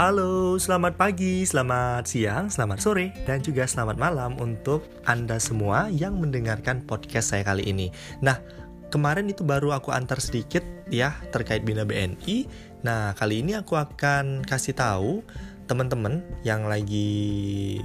Halo, 0.00 0.56
selamat 0.56 0.96
pagi, 0.96 1.44
selamat 1.44 2.08
siang, 2.08 2.48
selamat 2.48 2.78
sore, 2.80 3.12
dan 3.28 3.44
juga 3.44 3.68
selamat 3.68 4.00
malam 4.00 4.32
untuk 4.40 4.80
Anda 5.04 5.36
semua 5.36 5.92
yang 5.92 6.16
mendengarkan 6.16 6.88
podcast 6.88 7.36
saya 7.36 7.44
kali 7.44 7.68
ini. 7.68 7.92
Nah, 8.24 8.40
kemarin 8.88 9.28
itu 9.28 9.44
baru 9.44 9.76
aku 9.76 9.92
antar 9.92 10.16
sedikit 10.24 10.64
ya 10.88 11.12
terkait 11.36 11.68
Bina 11.68 11.84
BNI. 11.84 12.48
Nah, 12.80 13.12
kali 13.12 13.44
ini 13.44 13.52
aku 13.52 13.76
akan 13.76 14.40
kasih 14.48 14.72
tahu 14.72 15.20
teman-teman 15.68 16.24
yang 16.48 16.64
lagi 16.64 17.76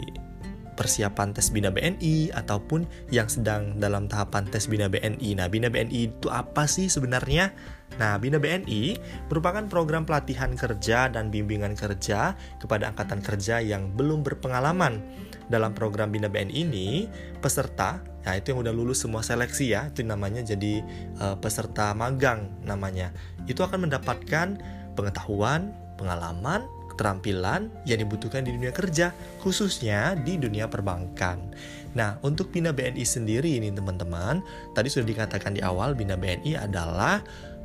persiapan 0.76 1.32
tes 1.32 1.50
Bina 1.50 1.72
BNI 1.72 2.36
ataupun 2.36 2.86
yang 3.10 3.32
sedang 3.32 3.80
dalam 3.80 4.06
tahapan 4.12 4.46
tes 4.52 4.68
Bina 4.68 4.92
BNI. 4.92 5.40
Nah, 5.40 5.48
Bina 5.48 5.72
BNI 5.72 6.00
itu 6.12 6.28
apa 6.30 6.68
sih 6.68 6.92
sebenarnya? 6.92 7.56
Nah, 7.96 8.20
Bina 8.20 8.36
BNI 8.38 9.00
merupakan 9.32 9.64
program 9.72 10.04
pelatihan 10.04 10.52
kerja 10.54 11.08
dan 11.08 11.32
bimbingan 11.32 11.80
kerja 11.80 12.36
kepada 12.60 12.92
angkatan 12.92 13.24
kerja 13.24 13.64
yang 13.64 13.96
belum 13.96 14.22
berpengalaman. 14.22 15.00
Dalam 15.48 15.78
program 15.78 16.12
Bina 16.12 16.28
BNI 16.28 16.52
ini, 16.52 17.06
peserta, 17.40 18.02
nah 18.26 18.34
itu 18.34 18.52
yang 18.52 18.66
udah 18.66 18.74
lulus 18.74 19.06
semua 19.06 19.22
seleksi 19.22 19.78
ya, 19.78 19.94
itu 19.94 20.02
namanya 20.02 20.42
jadi 20.42 20.82
uh, 21.22 21.38
peserta 21.38 21.94
magang 21.94 22.50
namanya. 22.66 23.14
Itu 23.46 23.62
akan 23.62 23.86
mendapatkan 23.86 24.58
pengetahuan, 24.98 25.70
pengalaman, 26.02 26.66
keterampilan 26.96 27.68
yang 27.84 28.00
dibutuhkan 28.00 28.48
di 28.48 28.56
dunia 28.56 28.72
kerja, 28.72 29.12
khususnya 29.44 30.16
di 30.16 30.40
dunia 30.40 30.72
perbankan. 30.72 31.52
Nah, 32.00 32.16
untuk 32.24 32.56
Bina 32.56 32.72
BNI 32.72 33.04
sendiri 33.04 33.60
ini 33.60 33.68
teman-teman, 33.76 34.40
tadi 34.72 34.88
sudah 34.88 35.04
dikatakan 35.04 35.60
di 35.60 35.62
awal 35.62 35.92
Bina 35.92 36.16
BNI 36.16 36.56
adalah 36.56 37.20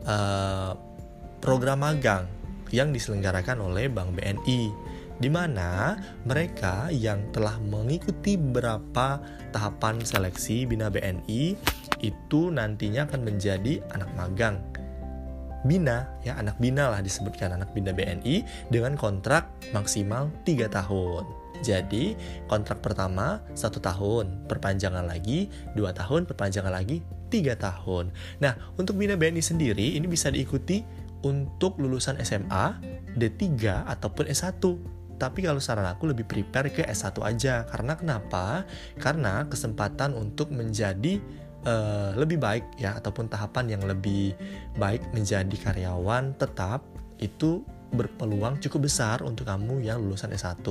uh, 0.04 0.74
program 1.38 1.86
magang 1.86 2.26
yang 2.74 2.90
diselenggarakan 2.90 3.62
oleh 3.62 3.86
Bank 3.90 4.18
BNI 4.18 4.90
di 5.20 5.28
mana 5.28 6.00
mereka 6.24 6.88
yang 6.88 7.28
telah 7.30 7.60
mengikuti 7.60 8.40
beberapa 8.40 9.20
tahapan 9.52 10.00
seleksi 10.00 10.64
Bina 10.64 10.88
BNI 10.88 11.54
itu 12.00 12.48
nantinya 12.48 13.04
akan 13.04 13.28
menjadi 13.28 13.84
anak 13.92 14.08
magang 14.16 14.56
Bina, 15.66 16.08
ya 16.24 16.36
anak 16.40 16.56
Bina 16.56 16.88
lah 16.88 17.00
disebutkan 17.04 17.52
anak 17.52 17.72
Bina 17.76 17.92
BNI 17.92 18.68
dengan 18.72 18.96
kontrak 18.96 19.48
maksimal 19.76 20.32
3 20.44 20.68
tahun. 20.72 21.24
Jadi 21.60 22.16
kontrak 22.48 22.80
pertama 22.80 23.44
satu 23.52 23.78
tahun, 23.84 24.48
perpanjangan 24.48 25.04
lagi 25.04 25.52
dua 25.76 25.92
tahun, 25.92 26.24
perpanjangan 26.24 26.72
lagi 26.72 27.04
tiga 27.28 27.52
tahun. 27.52 28.08
Nah 28.40 28.56
untuk 28.80 28.96
Bina 28.96 29.12
BNI 29.14 29.44
sendiri 29.44 30.00
ini 30.00 30.08
bisa 30.08 30.32
diikuti 30.32 30.80
untuk 31.20 31.76
lulusan 31.76 32.16
SMA, 32.24 32.80
D3 33.12 33.44
ataupun 33.84 34.24
S1 34.32 34.56
tapi 35.20 35.44
kalau 35.44 35.60
saran 35.60 35.84
aku 35.84 36.08
lebih 36.08 36.24
prepare 36.24 36.72
ke 36.72 36.80
S1 36.80 37.12
aja 37.20 37.68
karena 37.68 37.92
kenapa? 37.92 38.64
Karena 38.96 39.44
kesempatan 39.44 40.16
untuk 40.16 40.48
menjadi 40.48 41.20
uh, 41.66 42.12
lebih 42.16 42.40
baik 42.40 42.64
ya 42.80 42.96
ataupun 42.96 43.28
tahapan 43.28 43.76
yang 43.78 43.82
lebih 43.84 44.36
baik 44.76 45.04
menjadi 45.12 45.56
karyawan 45.60 46.36
tetap 46.36 46.84
itu 47.20 47.64
berpeluang 47.90 48.62
cukup 48.62 48.86
besar 48.86 49.18
untuk 49.26 49.50
kamu 49.50 49.82
yang 49.82 49.98
lulusan 49.98 50.30
S1 50.30 50.62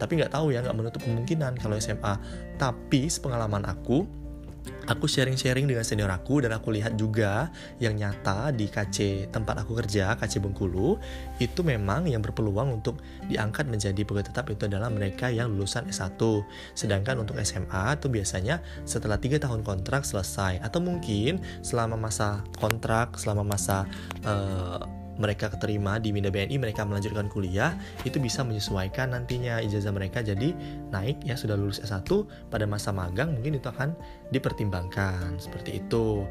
tapi 0.00 0.12
nggak 0.16 0.32
tahu 0.32 0.56
ya 0.56 0.64
nggak 0.64 0.76
menutup 0.76 1.00
kemungkinan 1.04 1.60
kalau 1.60 1.76
SMA 1.76 2.16
tapi 2.56 3.12
sepengalaman 3.12 3.68
aku 3.68 4.08
aku 4.86 5.06
sharing-sharing 5.06 5.66
dengan 5.66 5.86
senior 5.86 6.10
aku 6.10 6.42
dan 6.42 6.54
aku 6.54 6.74
lihat 6.74 6.98
juga 6.98 7.50
yang 7.78 7.94
nyata 7.94 8.50
di 8.50 8.66
KC 8.66 9.28
tempat 9.30 9.62
aku 9.62 9.78
kerja, 9.78 10.14
KC 10.18 10.42
Bengkulu, 10.42 10.98
itu 11.38 11.60
memang 11.62 12.06
yang 12.10 12.20
berpeluang 12.22 12.82
untuk 12.82 12.98
diangkat 13.26 13.70
menjadi 13.70 14.02
pegawai 14.02 14.26
tetap 14.30 14.46
itu 14.50 14.66
adalah 14.66 14.90
mereka 14.90 15.30
yang 15.30 15.54
lulusan 15.54 15.86
S1. 15.88 16.18
Sedangkan 16.74 17.22
untuk 17.22 17.38
SMA 17.42 17.98
itu 17.98 18.06
biasanya 18.10 18.58
setelah 18.82 19.18
tiga 19.18 19.38
tahun 19.38 19.62
kontrak 19.62 20.02
selesai 20.02 20.62
atau 20.62 20.82
mungkin 20.82 21.42
selama 21.62 21.94
masa 21.94 22.42
kontrak, 22.58 23.18
selama 23.18 23.46
masa 23.46 23.86
uh, 24.26 25.01
mereka 25.20 25.52
keterima 25.52 26.00
di 26.00 26.14
Minda 26.14 26.32
BNI 26.32 26.56
mereka 26.56 26.84
melanjutkan 26.86 27.28
kuliah 27.28 27.76
itu 28.06 28.16
bisa 28.16 28.40
menyesuaikan 28.46 29.12
nantinya 29.12 29.60
ijazah 29.60 29.92
mereka 29.92 30.24
jadi 30.24 30.54
naik 30.92 31.20
ya 31.24 31.36
sudah 31.36 31.56
lulus 31.58 31.82
S1 31.84 32.06
pada 32.48 32.64
masa 32.64 32.94
magang 32.94 33.36
mungkin 33.36 33.58
itu 33.58 33.68
akan 33.68 33.92
dipertimbangkan 34.32 35.36
seperti 35.36 35.82
itu 35.84 36.24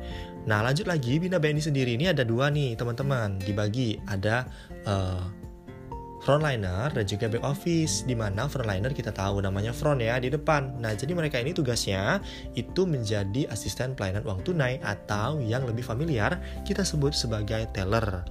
nah 0.49 0.65
lanjut 0.65 0.89
lagi 0.89 1.21
Bina 1.21 1.37
BNI 1.37 1.61
sendiri 1.61 1.93
ini 1.97 2.09
ada 2.09 2.25
dua 2.25 2.49
nih 2.49 2.73
teman-teman 2.73 3.37
dibagi 3.41 4.01
ada 4.09 4.49
uh, 4.89 5.41
frontliner 6.21 6.93
dan 6.93 7.05
juga 7.05 7.25
back 7.27 7.43
office 7.43 8.05
di 8.05 8.13
mana 8.13 8.45
frontliner 8.45 8.93
kita 8.93 9.09
tahu 9.09 9.41
namanya 9.41 9.73
front 9.73 9.99
ya 9.99 10.21
di 10.21 10.29
depan. 10.29 10.77
Nah, 10.77 10.93
jadi 10.93 11.17
mereka 11.17 11.41
ini 11.41 11.51
tugasnya 11.51 12.21
itu 12.53 12.85
menjadi 12.85 13.49
asisten 13.49 13.97
pelayanan 13.97 14.23
uang 14.23 14.45
tunai 14.45 14.77
atau 14.85 15.41
yang 15.41 15.65
lebih 15.65 15.81
familiar 15.81 16.37
kita 16.63 16.85
sebut 16.85 17.11
sebagai 17.11 17.65
teller. 17.73 18.23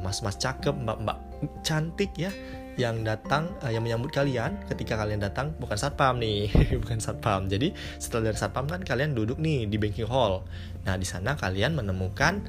Mas-mas 0.00 0.36
cakep, 0.40 0.72
mbak-mbak 0.72 1.18
cantik 1.60 2.12
ya 2.16 2.32
yang 2.74 3.06
datang 3.06 3.54
uh, 3.62 3.70
yang 3.70 3.86
menyambut 3.86 4.10
kalian 4.10 4.58
ketika 4.66 4.98
kalian 4.98 5.22
datang 5.22 5.54
bukan 5.62 5.78
satpam 5.78 6.18
nih 6.18 6.50
bukan 6.82 6.98
satpam. 6.98 7.46
Jadi 7.46 7.70
setelah 8.02 8.30
dari 8.30 8.38
satpam 8.38 8.66
kan 8.66 8.82
kalian 8.82 9.14
duduk 9.14 9.38
nih 9.38 9.70
di 9.70 9.76
banking 9.78 10.06
hall. 10.10 10.42
Nah 10.82 10.98
di 10.98 11.06
sana 11.06 11.38
kalian 11.38 11.78
menemukan 11.78 12.42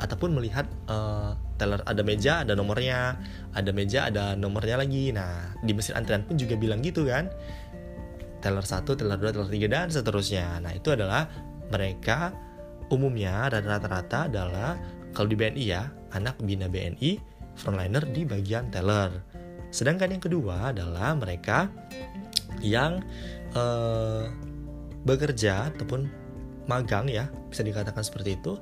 ataupun 0.00 0.32
melihat 0.32 0.64
uh, 0.88 1.36
teller 1.60 1.84
ada 1.84 2.00
meja 2.00 2.40
ada 2.40 2.56
nomornya 2.56 3.20
ada 3.52 3.70
meja 3.72 4.08
ada 4.08 4.36
nomornya 4.36 4.80
lagi. 4.80 5.12
Nah 5.12 5.56
di 5.64 5.72
mesin 5.72 5.96
antrian 5.96 6.24
pun 6.28 6.36
juga 6.36 6.56
bilang 6.60 6.84
gitu 6.84 7.08
kan. 7.08 7.32
Teller 8.40 8.64
1, 8.64 8.88
teller 8.96 9.20
2, 9.20 9.36
teller 9.36 9.50
3 9.52 9.68
dan 9.68 9.86
seterusnya. 9.92 10.64
Nah 10.64 10.72
itu 10.72 10.88
adalah 10.96 11.28
mereka 11.68 12.32
umumnya 12.88 13.52
rata-rata 13.52 14.32
adalah 14.32 14.80
kalau 15.14 15.28
di 15.30 15.36
BNI 15.36 15.64
ya, 15.64 15.90
anak 16.14 16.38
bina 16.42 16.70
BNI 16.70 17.18
frontliner 17.58 18.04
di 18.08 18.22
bagian 18.24 18.70
teller. 18.70 19.10
Sedangkan 19.70 20.14
yang 20.14 20.22
kedua 20.22 20.74
adalah 20.74 21.14
mereka 21.14 21.70
yang 22.62 23.02
uh, 23.54 24.26
bekerja 25.06 25.70
ataupun 25.74 26.10
magang 26.66 27.10
ya, 27.10 27.26
bisa 27.50 27.66
dikatakan 27.66 28.02
seperti 28.02 28.38
itu, 28.38 28.58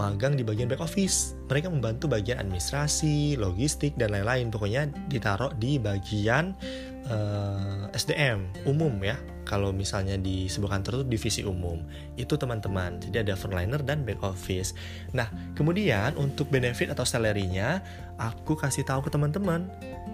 magang 0.00 0.36
di 0.36 0.44
bagian 0.44 0.68
back 0.68 0.80
office. 0.80 1.36
Mereka 1.52 1.68
membantu 1.68 2.08
bagian 2.08 2.40
administrasi, 2.40 3.36
logistik 3.36 3.92
dan 4.00 4.16
lain-lain. 4.16 4.48
Pokoknya 4.48 4.88
ditaruh 5.12 5.52
di 5.60 5.76
bagian 5.76 6.56
eh, 7.12 7.92
SDM 7.92 8.64
umum 8.64 8.96
ya 9.04 9.18
kalau 9.42 9.74
misalnya 9.74 10.14
di 10.18 10.46
sebuah 10.46 10.78
kantor 10.78 11.02
itu 11.02 11.06
divisi 11.18 11.42
umum 11.42 11.82
itu 12.14 12.34
teman-teman 12.38 13.02
jadi 13.02 13.26
ada 13.26 13.34
frontliner 13.34 13.82
dan 13.82 14.06
back 14.06 14.22
office 14.22 14.74
nah 15.12 15.28
kemudian 15.58 16.14
untuk 16.18 16.48
benefit 16.48 16.90
atau 16.94 17.02
salary-nya 17.02 17.82
aku 18.18 18.54
kasih 18.54 18.86
tahu 18.86 19.06
ke 19.06 19.10
teman-teman 19.10 19.66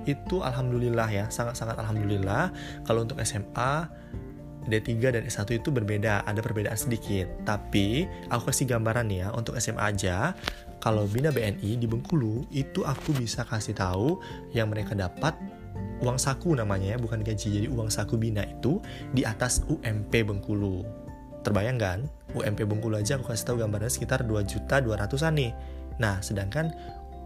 itu 0.08 0.40
alhamdulillah 0.40 1.08
ya 1.08 1.24
sangat-sangat 1.28 1.76
alhamdulillah 1.76 2.52
kalau 2.88 3.04
untuk 3.04 3.20
SMA 3.20 3.88
D3 4.68 5.16
dan 5.16 5.22
S1 5.24 5.48
itu 5.64 5.72
berbeda, 5.72 6.28
ada 6.28 6.40
perbedaan 6.44 6.76
sedikit. 6.76 7.24
Tapi 7.48 8.04
aku 8.28 8.52
kasih 8.52 8.76
gambaran 8.76 9.08
ya 9.08 9.32
untuk 9.32 9.56
SMA 9.56 9.80
aja. 9.80 10.36
Kalau 10.78 11.08
Bina 11.10 11.34
BNI 11.34 11.80
di 11.80 11.86
Bengkulu 11.90 12.46
itu 12.54 12.86
aku 12.86 13.16
bisa 13.16 13.42
kasih 13.42 13.74
tahu 13.74 14.20
yang 14.54 14.70
mereka 14.70 14.94
dapat 14.94 15.34
uang 15.98 16.18
saku 16.18 16.54
namanya 16.54 16.94
ya, 16.94 16.98
bukan 16.98 17.22
gaji. 17.22 17.48
Jadi 17.62 17.66
uang 17.70 17.90
saku 17.90 18.14
Bina 18.18 18.46
itu 18.46 18.78
di 19.14 19.26
atas 19.26 19.66
UMP 19.66 20.10
Bengkulu. 20.10 20.86
Terbayang 21.42 21.78
kan? 21.78 21.98
UMP 22.34 22.66
Bengkulu 22.66 22.98
aja 22.98 23.18
aku 23.18 23.30
kasih 23.30 23.54
tahu 23.54 23.56
gambarnya 23.62 23.90
sekitar 23.90 24.22
2 24.22 24.46
juta 24.46 24.78
200-an 24.82 25.34
nih. 25.34 25.52
Nah, 25.98 26.22
sedangkan 26.22 26.70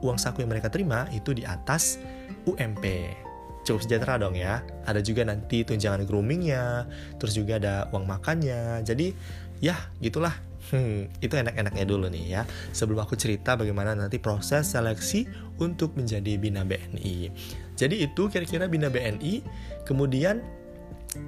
uang 0.01 0.19
saku 0.19 0.43
yang 0.45 0.51
mereka 0.51 0.73
terima 0.73 1.07
itu 1.13 1.37
di 1.37 1.45
atas 1.45 2.01
UMP. 2.49 2.85
Cukup 3.63 3.81
sejahtera 3.85 4.19
dong 4.19 4.35
ya. 4.35 4.65
Ada 4.89 4.99
juga 5.05 5.23
nanti 5.23 5.63
tunjangan 5.63 6.03
groomingnya, 6.09 6.89
terus 7.21 7.39
juga 7.39 7.63
ada 7.63 7.87
uang 7.95 8.09
makannya. 8.09 8.83
Jadi 8.83 9.15
ya 9.63 9.79
gitulah 10.03 10.35
Hmm, 10.71 11.11
itu 11.19 11.35
enak-enaknya 11.35 11.85
dulu 11.85 12.07
nih 12.07 12.39
ya. 12.39 12.43
Sebelum 12.71 13.03
aku 13.03 13.19
cerita 13.19 13.59
bagaimana 13.59 13.99
nanti 13.99 14.23
proses 14.23 14.71
seleksi 14.71 15.27
untuk 15.59 15.99
menjadi 15.99 16.39
Bina 16.39 16.63
BNI. 16.63 17.29
Jadi 17.83 18.07
itu 18.07 18.31
kira-kira 18.31 18.71
Bina 18.71 18.87
BNI. 18.87 19.43
Kemudian 19.83 20.39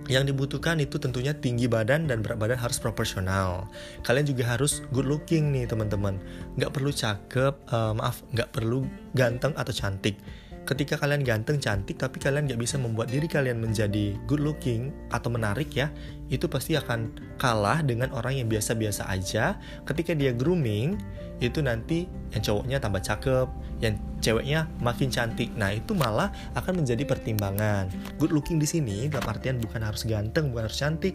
yang 0.09 0.25
dibutuhkan 0.25 0.81
itu 0.81 0.97
tentunya 0.97 1.37
tinggi 1.37 1.69
badan 1.69 2.09
dan 2.09 2.23
berat 2.25 2.39
badan 2.41 2.57
harus 2.57 2.79
proporsional. 2.81 3.69
Kalian 4.07 4.25
juga 4.25 4.57
harus 4.57 4.81
good 4.95 5.05
looking 5.05 5.53
nih 5.53 5.67
teman-teman. 5.67 6.17
Nggak 6.57 6.73
perlu 6.73 6.95
cakep, 6.95 7.55
uh, 7.69 7.93
maaf, 7.93 8.23
nggak 8.33 8.55
perlu 8.55 8.87
ganteng 9.13 9.53
atau 9.59 9.73
cantik. 9.75 10.17
Ketika 10.65 10.97
kalian 10.97 11.21
ganteng 11.21 11.61
cantik 11.61 12.01
tapi 12.01 12.17
kalian 12.17 12.49
gak 12.49 12.61
bisa 12.61 12.81
membuat 12.81 13.13
diri 13.13 13.29
kalian 13.29 13.61
menjadi 13.61 14.17
good 14.25 14.41
looking 14.41 14.91
atau 15.13 15.29
menarik 15.29 15.69
ya 15.77 15.93
itu 16.33 16.49
pasti 16.49 16.73
akan 16.75 17.13
kalah 17.37 17.85
dengan 17.85 18.09
orang 18.17 18.41
yang 18.41 18.49
biasa-biasa 18.49 19.07
aja. 19.13 19.61
Ketika 19.85 20.17
dia 20.17 20.33
grooming 20.33 20.97
itu 21.45 21.61
nanti 21.61 22.09
yang 22.33 22.43
cowoknya 22.43 22.79
tambah 22.81 23.05
cakep 23.05 23.49
yang 23.85 23.95
ceweknya 24.25 24.65
makin 24.81 25.13
cantik. 25.13 25.53
Nah 25.53 25.77
itu 25.77 25.93
malah 25.93 26.33
akan 26.57 26.81
menjadi 26.81 27.05
pertimbangan. 27.05 27.93
Good 28.17 28.33
looking 28.33 28.57
di 28.57 28.65
sini 28.65 29.13
dalam 29.13 29.29
artian 29.29 29.61
bukan 29.61 29.85
harus 29.85 30.09
ganteng 30.09 30.49
bukan 30.49 30.67
harus 30.67 30.81
cantik 30.81 31.15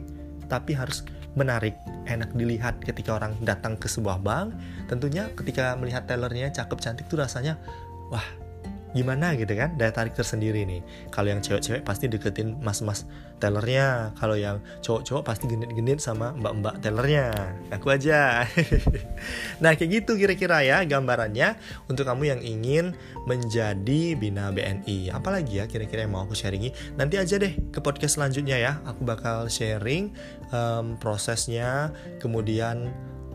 tapi 0.50 0.74
harus 0.74 1.06
menarik, 1.38 1.78
enak 2.10 2.34
dilihat 2.34 2.82
ketika 2.82 3.22
orang 3.22 3.38
datang 3.46 3.78
ke 3.78 3.86
sebuah 3.86 4.22
bank. 4.22 4.54
Tentunya 4.90 5.30
ketika 5.34 5.78
melihat 5.78 6.10
tellernya 6.10 6.50
cakep 6.50 6.78
cantik 6.82 7.06
tuh 7.06 7.22
rasanya 7.22 7.58
wah 8.10 8.49
gimana 8.98 9.38
gitu 9.38 9.54
kan 9.54 9.78
daya 9.78 9.94
tarik 9.94 10.18
tersendiri 10.18 10.66
nih. 10.66 10.82
Kalau 11.14 11.30
yang 11.30 11.42
cewek-cewek 11.42 11.86
pasti 11.86 12.10
deketin 12.10 12.58
mas-mas 12.62 13.06
tellernya. 13.40 14.12
Kalau 14.20 14.36
yang 14.36 14.60
cowok-cowok 14.84 15.24
pasti 15.24 15.46
genit-genit 15.48 16.04
sama 16.04 16.36
mbak-mbak 16.36 16.82
tellernya. 16.84 17.34
Aku 17.74 17.90
aja. 17.94 18.44
Nah 19.60 19.76
kayak 19.76 20.04
gitu 20.04 20.16
kira-kira 20.16 20.64
ya 20.64 20.80
gambarannya 20.88 21.60
untuk 21.92 22.08
kamu 22.08 22.32
yang 22.32 22.42
ingin 22.42 22.96
menjadi 23.28 24.16
bina 24.16 24.50
BNI 24.56 25.12
apalagi 25.12 25.60
ya 25.60 25.66
kira-kira 25.68 26.08
yang 26.08 26.16
mau 26.16 26.24
aku 26.24 26.32
sharingi 26.32 26.72
nanti 26.96 27.20
aja 27.20 27.36
deh 27.36 27.52
ke 27.70 27.80
podcast 27.84 28.16
selanjutnya 28.16 28.56
ya. 28.56 28.74
Aku 28.88 29.04
bakal 29.04 29.52
sharing 29.52 30.16
um, 30.56 30.96
prosesnya 30.98 31.92
kemudian 32.24 32.90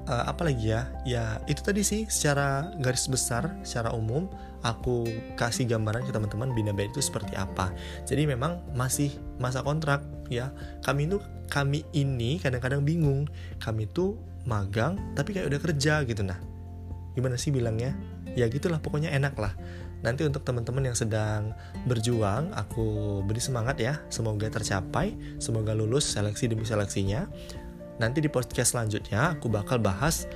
uh, 0.08 0.24
apa 0.28 0.48
lagi 0.48 0.72
ya 0.72 0.88
ya 1.04 1.38
itu 1.48 1.60
tadi 1.60 1.80
sih 1.84 2.04
secara 2.08 2.72
garis 2.80 3.08
besar 3.08 3.52
secara 3.64 3.92
umum 3.92 4.28
aku 4.64 5.04
kasih 5.36 5.68
gambaran 5.68 6.08
ke 6.08 6.10
teman-teman 6.10 6.50
Bina 6.56 6.72
BNI 6.72 6.90
itu 6.90 7.04
seperti 7.04 7.36
apa. 7.36 7.70
Jadi 8.08 8.24
memang 8.24 8.64
masih 8.72 9.12
masa 9.36 9.60
kontrak 9.60 10.00
ya. 10.32 10.50
Kami 10.80 11.06
itu 11.06 11.20
kami 11.52 11.84
ini 11.92 12.40
kadang-kadang 12.40 12.80
bingung. 12.82 13.28
Kami 13.60 13.84
itu 13.84 14.16
magang 14.48 14.96
tapi 15.12 15.36
kayak 15.36 15.52
udah 15.52 15.60
kerja 15.60 16.00
gitu 16.08 16.24
nah. 16.24 16.40
Gimana 17.12 17.36
sih 17.36 17.52
bilangnya? 17.52 17.92
Ya 18.34 18.48
gitulah 18.48 18.80
pokoknya 18.80 19.12
enak 19.12 19.36
lah. 19.36 19.52
Nanti 20.04 20.20
untuk 20.26 20.44
teman-teman 20.44 20.92
yang 20.92 20.96
sedang 20.98 21.56
berjuang, 21.88 22.52
aku 22.52 23.20
beri 23.24 23.40
semangat 23.40 23.80
ya. 23.80 23.96
Semoga 24.12 24.52
tercapai, 24.52 25.16
semoga 25.40 25.72
lulus 25.72 26.04
seleksi 26.04 26.50
demi 26.50 26.68
seleksinya. 26.68 27.24
Nanti 27.98 28.18
di 28.22 28.30
podcast 28.30 28.74
selanjutnya 28.74 29.38
aku 29.38 29.46
bakal 29.46 29.78
bahas 29.78 30.26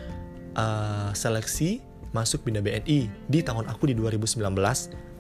uh, 0.55 1.11
seleksi 1.15 1.83
masuk 2.17 2.49
Bina 2.49 2.65
BNI 2.65 3.11
di 3.29 3.39
tahun 3.45 3.69
aku 3.69 3.93
di 3.93 3.95
2019 3.95 4.41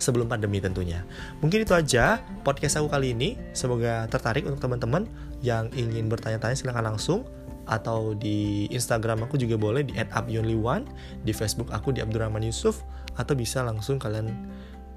sebelum 0.00 0.26
pandemi 0.30 0.62
tentunya. 0.62 1.04
Mungkin 1.44 1.66
itu 1.66 1.74
aja 1.76 2.22
podcast 2.46 2.80
aku 2.80 2.88
kali 2.88 3.12
ini. 3.12 3.36
Semoga 3.52 4.08
tertarik 4.08 4.48
untuk 4.48 4.62
teman-teman 4.62 5.04
yang 5.44 5.68
ingin 5.76 6.08
bertanya-tanya 6.08 6.56
silahkan 6.56 6.86
langsung 6.94 7.28
atau 7.68 8.16
di 8.16 8.64
Instagram 8.72 9.28
aku 9.28 9.36
juga 9.36 9.60
boleh 9.60 9.84
di 9.84 9.92
@upyonly1, 10.00 10.88
di 11.28 11.32
Facebook 11.36 11.68
aku 11.68 11.92
di 11.92 12.00
Abdurrahman 12.00 12.40
Yusuf 12.40 12.80
atau 13.20 13.36
bisa 13.36 13.60
langsung 13.60 14.00
kalian 14.00 14.32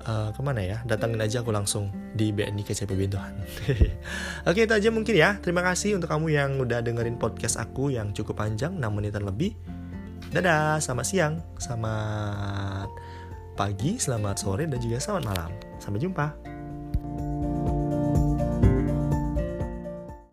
uh, 0.06 0.30
ke 0.34 0.42
mana 0.42 0.62
ya 0.62 0.78
datangin 0.86 1.22
aja 1.22 1.42
aku 1.46 1.54
langsung 1.54 1.90
di 2.18 2.34
BNI 2.34 2.64
KCP 2.66 2.94
Bintuhan 2.94 3.38
Oke 4.50 4.66
itu 4.66 4.74
aja 4.74 4.90
mungkin 4.90 5.14
ya 5.14 5.38
terima 5.42 5.62
kasih 5.66 5.98
untuk 5.98 6.10
kamu 6.10 6.28
yang 6.34 6.58
udah 6.62 6.82
dengerin 6.82 7.18
podcast 7.22 7.58
aku 7.62 7.94
yang 7.94 8.12
cukup 8.12 8.42
panjang 8.42 8.78
6 8.78 8.84
menitan 8.90 9.24
lebih 9.26 9.54
Dadah, 10.32 10.80
selamat 10.80 11.06
siang, 11.12 11.36
selamat 11.60 12.88
pagi, 13.60 14.00
selamat 14.00 14.36
sore, 14.40 14.64
dan 14.64 14.80
juga 14.80 14.96
selamat 15.04 15.24
malam. 15.28 15.52
Sampai 15.76 16.00
jumpa. 16.00 16.51